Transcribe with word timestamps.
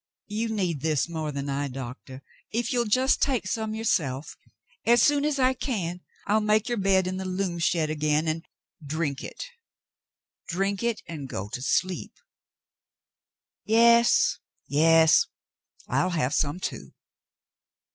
"You 0.25 0.49
need 0.49 0.81
this 0.81 1.07
more 1.07 1.31
than 1.31 1.47
I, 1.47 1.67
Doctah. 1.67 2.23
If 2.49 2.73
you'll 2.73 2.85
just 2.85 3.21
take 3.21 3.45
some 3.45 3.75
yourself, 3.75 4.35
as 4.83 4.99
soon 5.03 5.23
as 5.23 5.37
I 5.37 5.53
can 5.53 6.01
I'll 6.25 6.41
make 6.41 6.67
your 6.67 6.79
bed 6.79 7.05
in 7.05 7.17
the 7.17 7.23
loom 7.25 7.59
shed 7.59 7.91
again, 7.91 8.27
and 8.27 8.43
—"*' 8.79 8.83
Drink 8.83 9.23
it; 9.23 9.43
drink 10.47 10.81
it 10.81 11.03
and 11.07 11.29
go 11.29 11.49
to 11.49 11.61
sleep. 11.61 12.13
Yes, 13.63 14.39
yes. 14.67 15.27
I'll 15.87 16.09
have 16.09 16.33
some, 16.33 16.59
too.' 16.59 16.95